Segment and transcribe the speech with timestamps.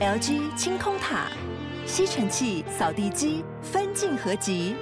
[0.00, 1.26] LG 清空塔，
[1.84, 4.74] 吸尘器、扫地机分镜合集，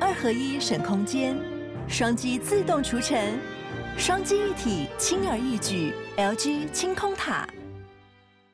[0.00, 1.36] 二合一省空间，
[1.86, 3.38] 双击自动除尘，
[3.98, 5.92] 双击一体轻而易举。
[6.16, 7.46] LG 清空塔。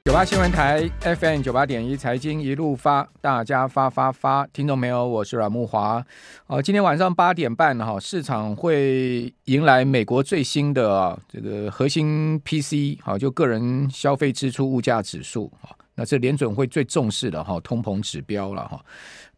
[0.07, 5.07] 九八新闻台 FM 九八点一财经一路发，大家发发发，听众没有？
[5.07, 6.05] 我是阮慕华。
[6.49, 15.71] 哦，今天晚上八点半哈，市场会迎来美国最新的啊这个核心 PC 好，就个人消费支出物价指数啊，
[16.01, 18.83] 那这联准会最重视的哈通膨指标了哈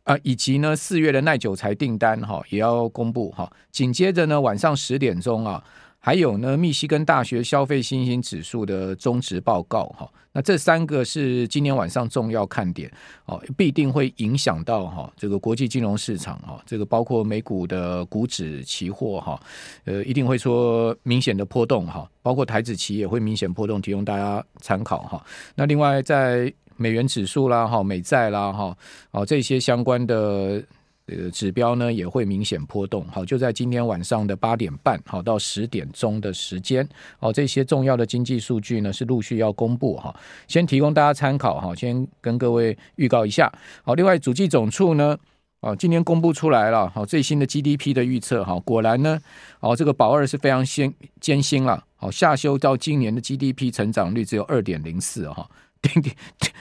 [0.04, 5.60] 啊，以及呢四月的耐久材订单哈也要公布哈，紧接着呢晚上十点钟啊。
[6.04, 12.90] 还有呢，密西根大学消费信心指数的终值报告哈，那这三个是今天晚上重要看点
[13.24, 19.40] 哦，必定会影响到哈这个国际金融市场哈，这个包括美股的股指期货哈，
[19.84, 25.24] 呃，一定会说明显的波动哈，包括台指期也会明显波动，提供大家参考哈。
[25.54, 28.76] 那另外在美元指数啦哈，美债啦哈，
[29.12, 30.60] 哦这些相关的。
[31.04, 40.14] 这个指标呢也会明显波动，好，就在今天晚上的八点半，好到十点钟的时间，好，这些重要的经济数据呢是陆续要公布哈，
[40.46, 45.18] 先提供大家参考哈，先跟各位预告一下，好，另外主计总处呢，
[45.60, 49.18] 啊，今天公布出来了，好，最新的 GDP 的预测，哈，果然呢，
[49.58, 55.50] 哦，这个保二是非常艰艰辛了，好，下修到今年的 GDP 成长率只有二点零四哈，
[55.82, 56.14] 点点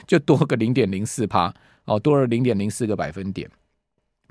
[0.06, 1.54] 就多个零点零四趴，
[1.84, 3.48] 哦，多了零点零四个百分点。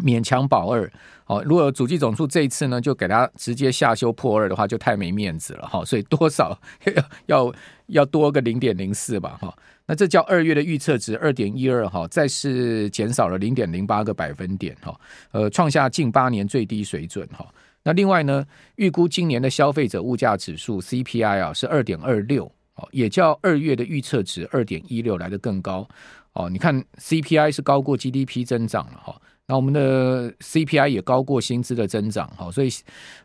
[0.03, 0.91] 勉强保二，
[1.23, 6.57] 好，如果主计总处这一次呢，就给他直接下修破二的话，就太没面子了哈，所以多少
[6.95, 7.53] 要要
[7.87, 14.99] 要多个零点零四吧哈，那这叫二月的预测值二点一二哈，再是减少了零点零八个百分点哈，
[15.31, 17.47] 呃，创下近八年最低水准哈。
[17.83, 25.87] 那另外呢，预估今年的消费者物价指数 CPI 啊是二点二六，哦，也叫二月的预测值二点一六来得更高
[26.33, 26.47] 哦。
[26.49, 29.19] 你看 CPI 是高过 GDP 增长了哈。
[29.51, 32.69] 那我们的 CPI 也高过薪资的增长，哈，所以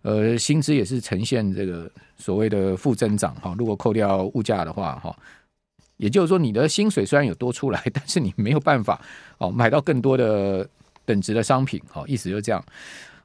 [0.03, 3.55] 呃，薪资也是呈现这个所谓的负增长，哈。
[3.57, 5.17] 如果扣掉物价的话，哈，
[5.99, 9.01] 也就是说，你的薪水虽然有多出来，但是你没有办法
[9.39, 10.69] 哦买到更多的
[11.05, 12.61] 等值的商品，哈，意思就是这样。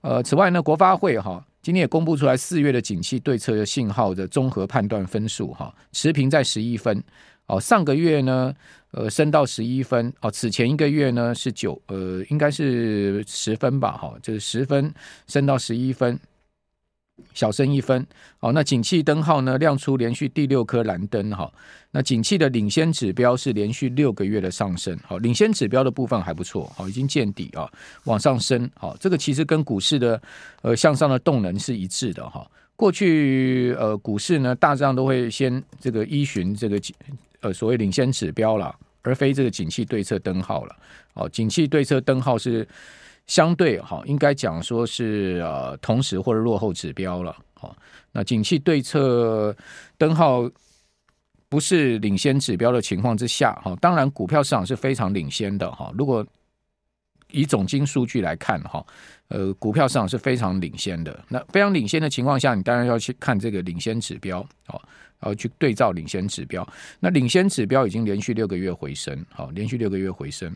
[0.02, 7.03] 呃，此外呢，国发会哈今天也公布出来四月的景气对策的信号的综合判断分数，哈，持平在十一分。
[7.47, 8.53] 哦，上个月呢，
[8.91, 10.13] 呃，升到十一分。
[10.22, 13.91] 哦，此前一个月呢是九，呃，应该是十分吧。
[13.97, 14.94] 哈，就是十分
[15.28, 16.18] 升到十一分，
[17.34, 18.07] 小升一分。
[18.40, 21.29] 哦，那景气灯号呢亮出连续第六颗蓝灯。
[21.31, 21.52] 哈，
[21.91, 24.97] 那景气的领先指标是连续六个月的上升。
[25.03, 26.72] 好，领先指标的部分还不错。
[26.78, 27.69] 好，已经见底啊，
[28.06, 28.69] 往上升。
[28.75, 30.22] 好，这个其实跟股市的
[30.62, 32.29] 呃向上的动能是一致的。
[32.29, 36.79] 哈，过去呃股市呢大致上都会先这个依循这个。
[37.41, 40.75] 呃，所谓领先指标了，而非这个景气对策灯号了。
[41.13, 42.68] 哦，景气对策灯号是
[43.28, 47.35] 相对哈，应该讲说是呃同时或者落后指标了。
[47.53, 47.75] 好，
[48.12, 49.56] 那景气对策
[49.97, 50.50] 灯号
[51.50, 55.91] 不是领先指标的情况之下，哈，当然股票市场是非常领先的哈。
[55.97, 56.25] 如果
[57.31, 58.85] 以总经数据来看哈，
[59.29, 61.23] 呃，股票市场是非常领先的。
[61.28, 64.81] 那非常领先的情况下，你当然要去看这个领先指标，哦。
[65.22, 66.68] 然后去对照领先指标，
[67.00, 70.52] 那领先指标已经连续六个月回升，好，连续六个月回升。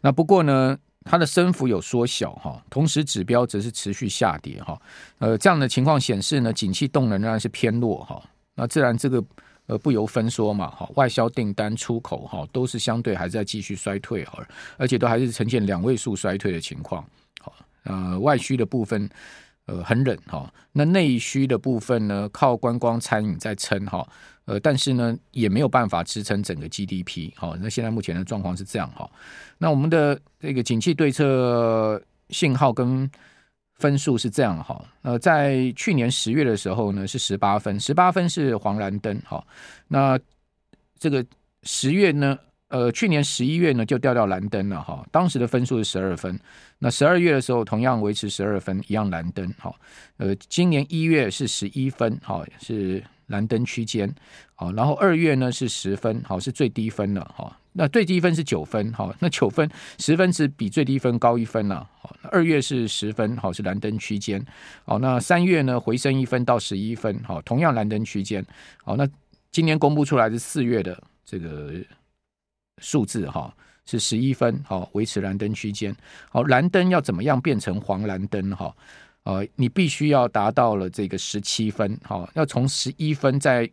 [0.00, 4.80] 那不过呢，它的升幅有缩小哈，同时指标则是持续下跌哈。
[5.18, 8.22] 呃，这样的情况显示呢，景气动能仍然是偏弱哈。
[8.54, 9.22] 那自然这个
[9.66, 17.04] 呃不由分说嘛哈，外销订单、出口哈都是相对还在继续衰退而，而且都还是呈现两位数衰退的情况。
[17.42, 19.06] 好，呃，外需的部分。
[19.68, 20.50] 呃，很冷哈。
[20.72, 24.06] 那内需的部分呢，靠观光餐饮在撑哈。
[24.46, 27.54] 呃，但是呢，也没有办法支撑整个 GDP 哈。
[27.60, 29.08] 那现在目前的状况是这样哈。
[29.58, 33.08] 那我们的这个景气对策信号跟
[33.74, 34.82] 分数是这样哈。
[35.02, 39.46] 呃，在去年十月的时候呢，是十八分，十八分是黄蓝灯哈。
[39.86, 40.18] 那
[40.98, 41.22] 这个
[41.64, 42.38] 十月呢？
[42.68, 46.38] 呃，去年十一月呢就掉到蓝灯了哈，当时的分数是十二分。
[46.78, 49.74] 那十二月的时候同样维持十二分，一样蓝灯哈。
[50.18, 54.14] 呃，今年一月是十一分，好是蓝灯区间，
[54.54, 57.56] 好，然后二月呢是十分，好是最低分了哈。
[57.72, 59.66] 那最低分是九分，好，那九分
[59.98, 61.88] 十分是比最低分高一分了。
[62.02, 64.44] 好，二月是十分，好是蓝灯区间，
[64.84, 68.44] 好，那三月呢回升一分到十一分，好，同样蓝灯区间，
[68.84, 69.08] 好，那
[69.50, 71.72] 今年公布出来是四月的这个。
[72.80, 73.54] 数字哈
[73.84, 75.94] 是十一分，好维持蓝灯区间。
[76.30, 78.74] 好，蓝灯要怎么样变成黄蓝灯哈？
[79.24, 83.68] 呃，你必须要达到了这个十七分，好，要从十一分再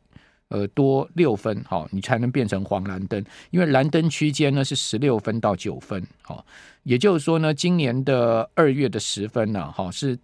[0.49, 6.45] 呃多六分，好，你才能变成黄蓝灯，因为蓝灯区间呢是十六分到九分，好，
[6.83, 10.17] 也就是说呢，今年的二月的十分呢，哈，是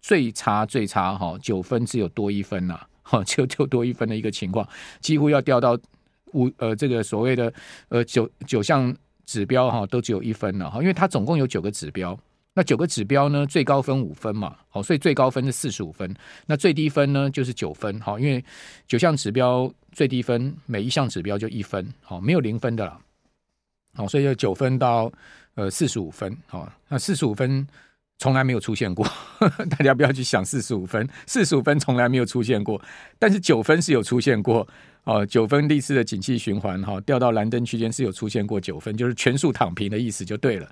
[0.00, 4.68] 最差最差哈，九分只有多一分呐，哈，就就多一分的一个情况，
[5.00, 5.78] 几乎要掉到
[6.34, 7.52] 五呃这个所谓的
[7.88, 8.94] 呃九九项
[9.24, 12.18] 指标哈都只有一分了哈，因为它总共有九个指标。
[12.56, 16.14] 那九个指标呢，最高分五分嘛，好，所以最高分是四十五分。
[16.46, 18.44] 那最低分呢，就是九分，好，因为
[18.86, 22.96] 九项指标最低分每一项指标就一分，好，没有零分的啦，
[23.96, 25.12] 好，所以就九分到
[25.56, 27.66] 呃四十五分，好，那四十五分
[28.18, 29.04] 从来没有出现过，
[29.68, 32.80] 大家不要去想四十五分，四十五分从来没有出现过，
[33.18, 34.64] 但是九分是有出现过，
[35.04, 40.68] 哦，九分利次的景气循环，哈，掉到蓝灯区间是有出现过九分，就是全数躺平的意思就对了。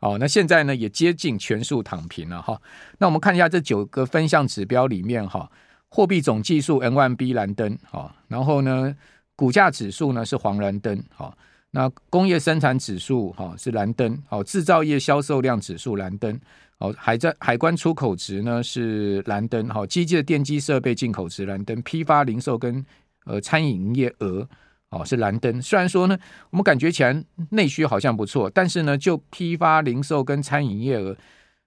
[0.00, 2.60] 哦，那现在呢也接近全数躺平了哈。
[2.98, 5.50] 那我们看一下这九个分项指标里面哈，
[5.88, 8.94] 货币总计数 M1B 蓝灯哈，然后呢
[9.34, 11.36] 股价指数呢是黄蓝灯哈。
[11.70, 16.40] 那工业生产指数哈是蓝灯，哦，制造业销售量指数蓝灯，
[16.78, 22.84] 哦，海在海关出口值呢是蓝灯，好，机械电机设备进口值蓝灯，批发零售跟
[23.28, 24.48] 呃餐饮营业额。
[24.90, 25.60] 哦，是蓝灯。
[25.60, 31.14] 虽然说呢，我们感觉起来内需好像不错，但是呢，就批发、零售跟餐饮业额，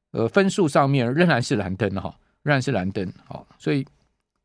[0.09, 3.13] 呃，分数上面仍然是蓝灯哈，仍然是蓝灯。
[3.27, 3.85] 好，所以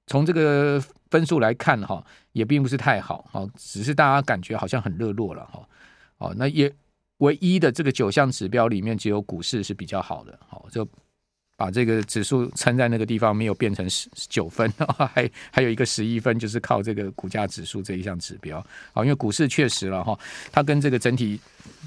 [0.06, 0.78] 从这个
[1.08, 3.24] 分数来看哈，也并不是太好。
[3.32, 5.66] 好，只是大家感觉好像很热络了哈。
[6.18, 6.70] 哦，那也
[7.20, 10.38] 唯一的这个九项指标里面，只有股市是比较好的。
[10.46, 10.86] 好，就。
[11.56, 18.58] 把这个指数撑在那个地方，没有变成十九分，还还有一个十一分，就是靠这个股价指数这一项指标
[18.92, 19.02] 啊。
[19.02, 20.18] 因为股市确实了哈，
[20.52, 21.40] 它跟这个整体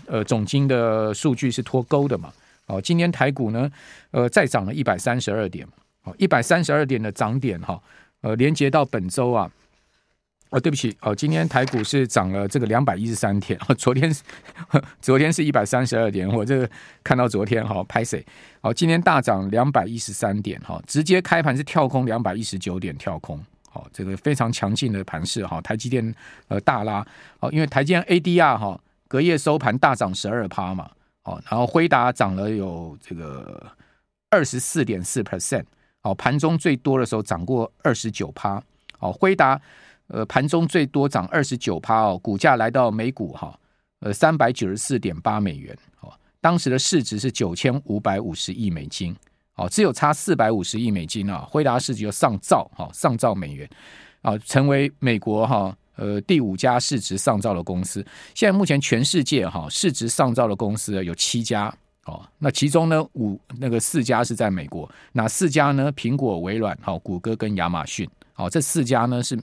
[0.07, 2.33] 呃总金的数据是脱钩的嘛。
[2.65, 3.71] 哦，今天台股呢，
[4.11, 5.67] 呃，再涨了一百三十二点，
[6.03, 7.81] 哦，一百三十二点的涨点哈，
[8.21, 9.51] 呃，连接到本周啊。
[10.49, 14.11] 哦，对不起，哦，今天台股是涨了这个两百一十三点，哦， 昨天
[14.99, 16.69] 昨天是一百三十二点，我这个
[17.03, 18.25] 看到昨天哈，拍谁？
[18.59, 26.15] 好，今天大涨两百一十三点，哈，直接开盘是跳空两百一十九点跳空，好，这个非常强劲的盘势哈，台积电
[26.47, 27.05] 呃大拉，
[27.39, 30.89] 好，因为台积电 ADR 哈隔夜收盘大涨十二趴嘛，
[31.21, 33.71] 好，然后辉达涨了有这个
[34.31, 35.65] 二十四点四 percent，
[36.01, 38.59] 好，盘中最多的时候涨过二十九趴，
[38.97, 39.61] 好，辉达。
[40.09, 43.57] 呃，盘中最多涨二十九趴哦，股价来到每股哈，
[44.01, 46.11] 呃，三百九十四点八美元哦，
[46.41, 49.15] 当时的市值是九千五百五十亿美金
[49.55, 53.69] 哦，只有差四百五十亿美金啊，辉达市值有上兆哈，上兆美元
[54.21, 58.03] 啊，成为美国哈呃第五家市值上兆的公司。
[58.33, 61.71] 现在目前全世界哈市值上兆的公司有七家
[62.05, 65.93] 哦，那其中呢五那个四家是在美国，哪四家呢？
[65.93, 68.09] 苹果、微软、哈谷歌跟亚马逊。
[68.39, 69.37] 好，这四家呢是，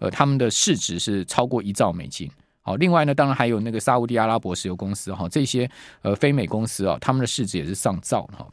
[0.00, 2.28] 呃，他们的市值是超过一兆美金。
[2.62, 5.70] 好，另外呢，当然还有那个沙乌地阿拉伯石油公司哈，这些
[6.02, 8.44] 呃非美公司啊，他们的市值也是上兆哈。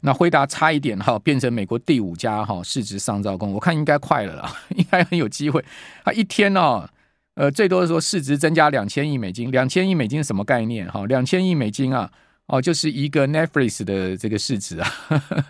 [0.00, 5.62] 那辉达差一点哈，变成美国第五家哈市值上兆公，我看应该快了啦， 应该很有机会。
[6.02, 6.88] 它一天呢，
[7.34, 11.04] 呃，最多的时候市值增加两千亿美金，两千亿美金是什么概念哈？
[11.04, 12.10] 两千亿美金啊。
[12.46, 15.44] 哦，就是一个 Netflix 的这个市值啊，呵 呵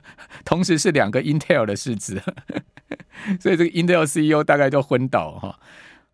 [0.44, 5.58] 同时是两个 Intel 的市值，呵 呵所以这个 Intel CEO 大概都昏倒哈。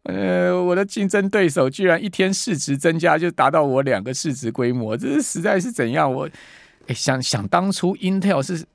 [0.02, 6.12] 呃，我的竞争对手居然一天市值增加就达到我两个市值规模，这是实在是怎样？
[6.12, 6.28] 我
[6.88, 8.66] 诶想想当初 Intel 是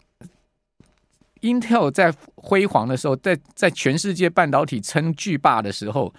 [1.42, 6.14] Intel 在辉煌的时候，在在全世界半导体称巨霸的时候。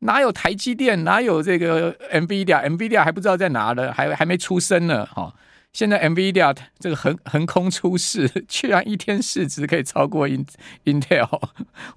[0.00, 1.02] 哪有台积电？
[1.04, 5.04] 哪有这个 NVIDIA？NVIDIA 还不知道在哪呢，还还没出生呢。
[5.06, 5.34] 哈，
[5.72, 11.40] 现在 NVIDIA 这个横横空出世， 居然一天市值可以超过 Intel。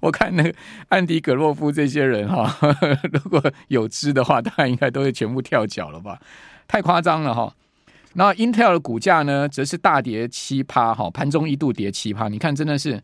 [0.00, 0.52] 我看那个
[0.88, 2.56] 安迪·葛洛夫这些人哈，
[3.12, 6.20] 如果有知的话，当然应该都会全部跳脚了吧？
[6.66, 7.54] 太夸张了哈。
[8.14, 12.28] 那 Intel 的股价呢，则是大跌七趴，哈，盘中一度跌七趴。
[12.28, 13.00] 你看，真的是，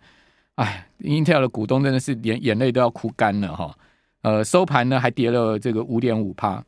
[0.57, 3.75] 哎，Intel 的股东真的是连眼泪都要哭干了哈。
[4.23, 6.63] 呃，收盘呢还跌了这个五点五趴。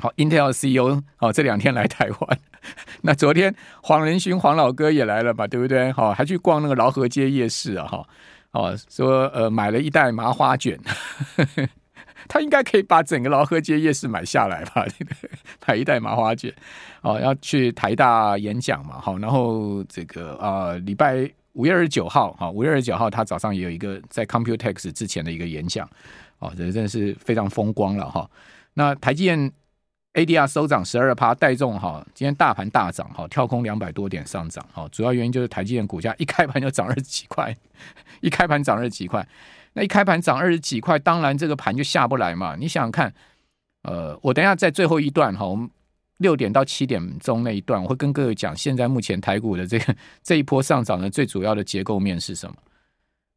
[0.00, 2.38] 好，Intel CEO 好，这两天来台湾。
[3.02, 5.90] 那昨天黄仁勋黄老哥也来了嘛，对不对？
[5.90, 8.06] 好，还去逛那个劳合街夜市啊，哈，
[8.52, 10.78] 哦，说呃买了一袋麻花卷，
[12.28, 14.86] 他应该可以把整个劳合街夜市买下来吧？
[14.86, 15.30] 对不对？
[15.66, 16.54] 买一袋麻花卷，
[17.00, 25.88] 哦，要去台大演讲嘛，好，然后这个啊礼拜五月二十九号，哈，五月二十九号他早上也有一个在 Computex 之前的一个演讲。
[26.38, 28.30] 哦，这真的是非常风光了哈。
[28.74, 29.52] 那台积电
[30.14, 34.88] ADR 收涨十二趴，带动哈，今天大盘大涨哈，跳空两百多点上涨哈。
[34.90, 37.56] 主要原因就是台积电股价一开盘就涨二十几块，
[38.20, 39.26] 一开盘涨二十几块。
[39.74, 42.56] 那一开盘涨二十几块，当然这个盘就下不来嘛。
[42.56, 43.12] 你想想看，
[43.82, 45.70] 呃，我等一下在最后一段哈，我们
[46.16, 52.56] 六点到七点钟那一段，我会跟各位讲，现在目前台股的这个这一波上涨的最主要的结构面是什么？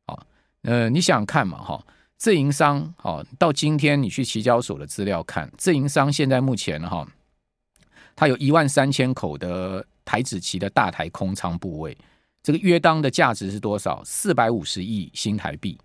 [0.08, 0.25] 好，
[0.63, 1.84] 呃，你想想看嘛，哈，
[2.22, 7.04] 自营商，好，到今天你去期交所的资料看，自营商现在目前哈，
[8.16, 11.98] 它有一万三千口的台指期的大台空仓部位，
[12.44, 14.04] 这个约当的价值是多少？
[14.06, 15.75] 四百五十亿新台币。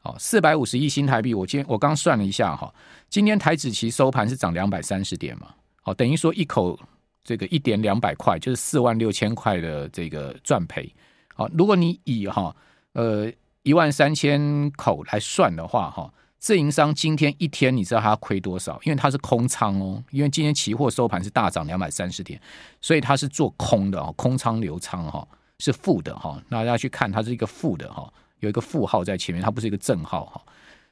[0.00, 2.72] 好，四百五十亿新台币，我今我刚算了一下哈，
[3.08, 6.78] 今天台指期收盘是涨两百三十点嘛，好，等于说一口
[7.24, 10.88] 这个一点两百块，就是四万六千块的这个赚赔。
[11.34, 12.54] 好，如果你以哈
[12.92, 13.28] 呃
[13.62, 18.80] 一万三千口来算的话哈，自营商今天一天你知道他亏多少？
[18.84, 22.40] 因为他是空仓哦，因为今天期货收盘是大涨两百三十点，
[22.80, 25.26] 所以他是做空的哦，空仓留仓哈
[25.58, 28.10] 是负的哈，那大家去看它是一个负的哈。
[28.38, 30.40] 有一个负号在前面，它不是一个正号哈，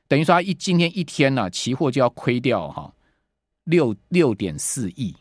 [0.06, 2.92] 等于说他一今天一天呢、期货就要亏掉哈
[3.64, 5.16] 六六点四亿。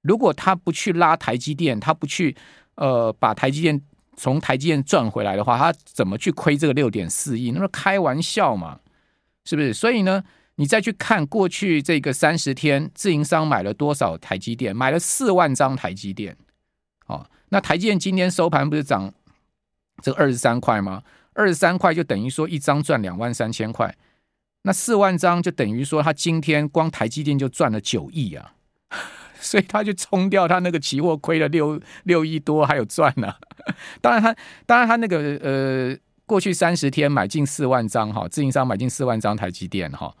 [0.00, 2.34] 如果他不去拉台积电，他不去
[2.76, 3.78] 呃把台积电
[4.18, 7.52] 从台积电赚回来的话，他怎么去亏这个六点四亿？
[7.52, 8.80] 那么开玩笑嘛，
[9.44, 9.72] 是不是？
[9.72, 10.24] 所以呢，
[10.56, 14.74] 你再去看过去这个三十天，自营商买了多少台积电？
[14.74, 16.36] 买了四万张台积电。
[17.06, 19.10] 哦，那台积电今天收盘不是涨
[20.02, 21.02] 这个二十三块吗？
[21.32, 23.96] 二十三块就等于说一张赚两万三千块，
[24.62, 28.54] 那四万张就等于说他今天光台积电就赚了九亿啊，
[29.40, 33.32] 所以他就冲掉他那个期货亏了六六亿多，还有赚呢、
[34.00, 40.14] 当然他当然他那个呃过去三十天买进四万张哈，自营商买进四万张台积电哈，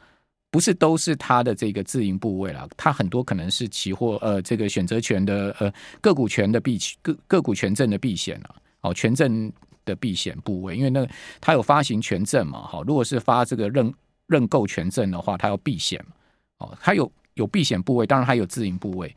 [0.50, 9.52] 不是都是他的这个自营部位了，他很多可能是期货呃这个选择权的呃个股权的避个个股权证的避险啊，哦权证。
[9.84, 11.08] 的避险部位，因为那个
[11.40, 13.90] 他有发行权证嘛，哈，如果是发这个认
[14.26, 16.12] 认购权证的话，他要避险嘛，
[16.58, 19.16] 哦，他有有避险部位，当然还有自营部位，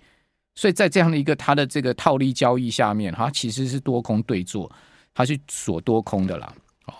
[0.55, 4.71] 所以在这样的一个他的这个套利交易下面，他其实是多空对坐，
[5.13, 6.53] 他是锁多空的啦。
[6.85, 6.93] 哦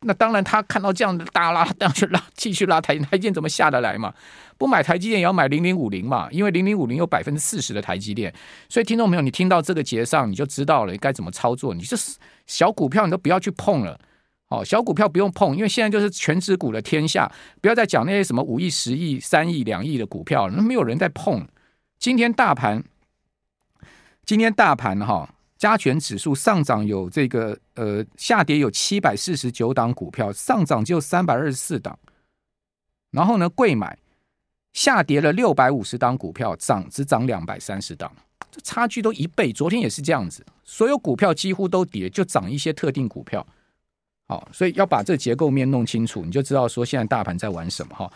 [0.00, 4.12] 那当然，他看到这样的大拉，这样去拉，继续拉台台积电，怎么下得来嘛？
[4.58, 8.32] 不买台积电也要买零零五零嘛，因为零零五零有百分之四十的台积电。
[8.68, 11.74] 所以，听众朋友，你听到这个节上，你就知道了该怎么操作。
[11.74, 11.96] 你这
[12.46, 13.98] 小股票你都不要去碰了，
[14.48, 21.46] 哦，小股票不用碰，因为现在就是全值股的天下，不要再讲那些什么五亿、十亿、三亿、两亿的股票，那没有人在碰。
[21.98, 22.84] 今天大盘，
[24.24, 25.32] 今天大盘哈。
[25.58, 31.98] 加权指数上涨有这个呃，下跌有七百四十九档股票，上涨就三百二十四档。
[33.10, 33.98] 然后呢，贵买
[34.74, 38.14] 下跌了六百五十档股票，涨只涨两百三十档，
[38.50, 39.50] 这差距都一倍。
[39.50, 43.46] 昨天也是这样子，所有股票几乎都跌，就涨一些特定股票。
[44.28, 48.10] 好，所以要把这结构面弄清楚，你就知道说现在大盘在玩什么哈。